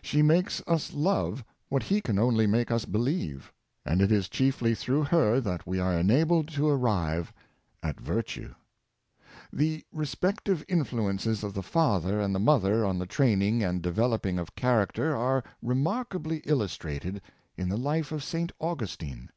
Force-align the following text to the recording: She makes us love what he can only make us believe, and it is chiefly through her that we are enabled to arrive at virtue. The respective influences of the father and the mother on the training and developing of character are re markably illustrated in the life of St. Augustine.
She 0.00 0.22
makes 0.22 0.62
us 0.66 0.94
love 0.94 1.44
what 1.68 1.82
he 1.82 2.00
can 2.00 2.18
only 2.18 2.46
make 2.46 2.70
us 2.70 2.86
believe, 2.86 3.52
and 3.84 4.00
it 4.00 4.10
is 4.10 4.30
chiefly 4.30 4.74
through 4.74 5.02
her 5.04 5.38
that 5.38 5.66
we 5.66 5.78
are 5.78 5.92
enabled 5.98 6.48
to 6.54 6.66
arrive 6.66 7.30
at 7.82 8.00
virtue. 8.00 8.54
The 9.52 9.84
respective 9.92 10.64
influences 10.66 11.44
of 11.44 11.52
the 11.52 11.62
father 11.62 12.22
and 12.22 12.34
the 12.34 12.38
mother 12.40 12.86
on 12.86 12.98
the 12.98 13.04
training 13.04 13.62
and 13.62 13.82
developing 13.82 14.38
of 14.38 14.54
character 14.54 15.14
are 15.14 15.44
re 15.60 15.76
markably 15.76 16.40
illustrated 16.46 17.20
in 17.58 17.68
the 17.68 17.76
life 17.76 18.12
of 18.12 18.24
St. 18.24 18.52
Augustine. 18.58 19.28